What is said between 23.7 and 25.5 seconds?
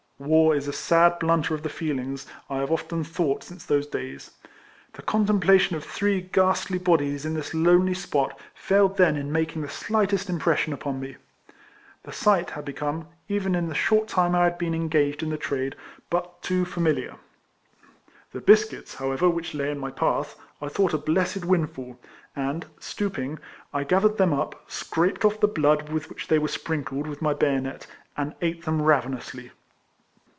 I gathered them up, scraped off the